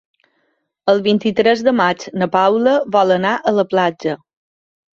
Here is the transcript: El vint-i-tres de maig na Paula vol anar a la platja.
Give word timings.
El 0.93 1.03
vint-i-tres 1.07 1.61
de 1.67 1.75
maig 1.81 2.07
na 2.23 2.29
Paula 2.37 2.75
vol 2.99 3.17
anar 3.19 3.37
a 3.53 3.57
la 3.61 3.69
platja. 3.77 4.19